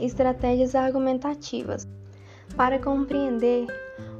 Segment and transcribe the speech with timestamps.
[0.00, 1.86] estratégias argumentativas.
[2.56, 3.66] Para compreender,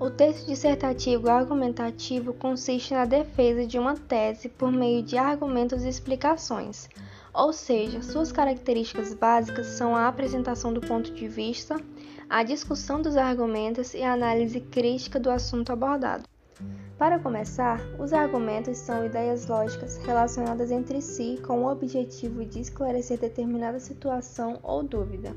[0.00, 5.88] o texto dissertativo argumentativo consiste na defesa de uma tese por meio de argumentos e
[5.88, 6.88] explicações,
[7.32, 11.76] ou seja, suas características básicas são a apresentação do ponto de vista,
[12.28, 16.24] a discussão dos argumentos e a análise crítica do assunto abordado.
[16.98, 23.18] Para começar, os argumentos são ideias lógicas relacionadas entre si com o objetivo de esclarecer
[23.18, 25.36] determinada situação ou dúvida.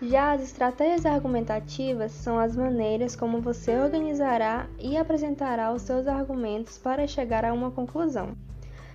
[0.00, 6.78] Já as estratégias argumentativas são as maneiras como você organizará e apresentará os seus argumentos
[6.78, 8.34] para chegar a uma conclusão.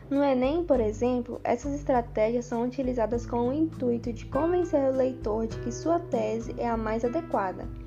[0.09, 5.45] No Enem, por exemplo, essas estratégias são utilizadas com o intuito de convencer o leitor
[5.45, 7.82] de que sua tese é a mais adequada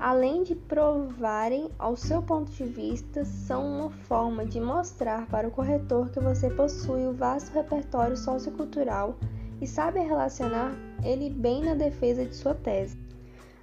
[0.00, 5.50] além de provarem ao seu ponto de vista, são uma forma de mostrar para o
[5.50, 9.16] corretor que você possui o vasto repertório sociocultural
[9.60, 10.72] e sabe relacionar
[11.04, 12.98] ele bem na defesa de sua tese.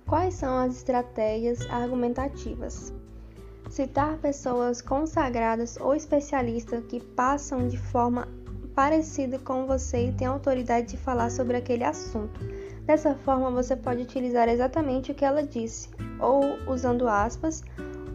[0.06, 2.94] Quais são as estratégias argumentativas?
[3.70, 8.28] Citar pessoas consagradas ou especialistas que passam de forma
[8.76, 12.40] parecida com você e têm autoridade de falar sobre aquele assunto.
[12.88, 15.90] Dessa forma, você pode utilizar exatamente o que ela disse,
[16.22, 17.62] ou usando aspas,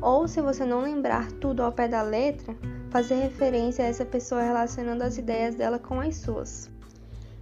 [0.01, 2.57] ou se você não lembrar tudo ao pé da letra,
[2.89, 6.71] fazer referência a essa pessoa relacionando as ideias dela com as suas.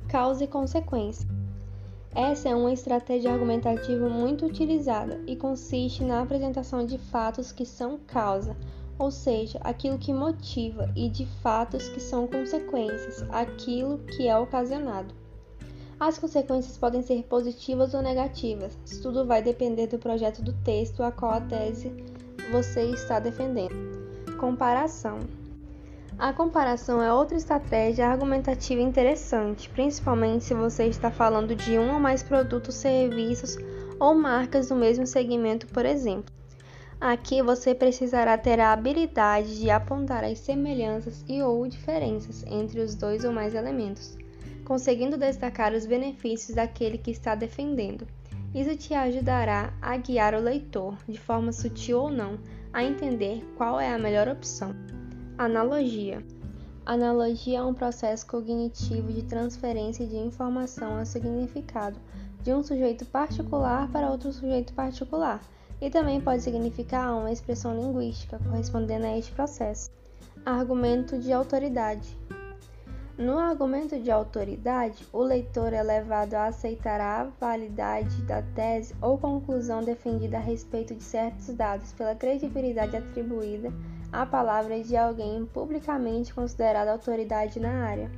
[0.09, 1.29] Causa e consequência.
[2.13, 7.97] Essa é uma estratégia argumentativa muito utilizada e consiste na apresentação de fatos que são
[8.09, 8.57] causa,
[8.99, 15.20] ou seja, aquilo que motiva, e de fatos que são consequências, aquilo que é ocasionado.
[16.01, 18.79] As consequências podem ser positivas ou negativas.
[18.87, 21.93] Isso tudo vai depender do projeto do texto a qual a tese
[22.51, 23.75] você está defendendo.
[24.39, 25.19] Comparação.
[26.19, 32.01] A comparação é outra estratégia argumentativa interessante, principalmente se você está falando de um ou
[32.01, 33.59] mais produtos, serviços
[33.99, 36.33] ou marcas do mesmo segmento, por exemplo.
[36.99, 42.95] Aqui você precisará ter a habilidade de apontar as semelhanças e ou diferenças entre os
[42.95, 44.19] dois ou mais elementos
[44.71, 48.07] conseguindo destacar os benefícios daquele que está defendendo.
[48.55, 52.39] Isso te ajudará a guiar o leitor, de forma sutil ou não,
[52.73, 54.73] a entender qual é a melhor opção.
[55.37, 56.25] Analogia.
[56.87, 61.99] Analogia é um processo cognitivo de transferência de informação ao significado
[62.41, 65.41] de um sujeito particular para outro sujeito particular,
[65.81, 69.91] e também pode significar uma expressão linguística correspondendo a este processo.
[70.47, 72.17] Argumento de autoridade.
[73.21, 79.19] No argumento de autoridade, o leitor é levado a aceitar a validade da tese ou
[79.19, 83.71] conclusão defendida a respeito de certos dados pela credibilidade atribuída
[84.11, 88.11] à palavra de alguém publicamente considerado autoridade na área.